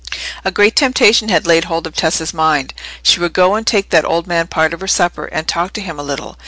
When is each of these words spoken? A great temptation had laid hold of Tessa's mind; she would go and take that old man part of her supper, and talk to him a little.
A 0.43 0.49
great 0.49 0.75
temptation 0.75 1.29
had 1.29 1.45
laid 1.45 1.65
hold 1.65 1.85
of 1.85 1.93
Tessa's 1.95 2.33
mind; 2.33 2.73
she 3.03 3.19
would 3.19 3.33
go 3.33 3.53
and 3.53 3.67
take 3.67 3.89
that 3.91 4.03
old 4.03 4.25
man 4.25 4.47
part 4.47 4.73
of 4.73 4.81
her 4.81 4.87
supper, 4.87 5.25
and 5.25 5.47
talk 5.47 5.73
to 5.73 5.81
him 5.81 5.99
a 5.99 6.03
little. 6.03 6.39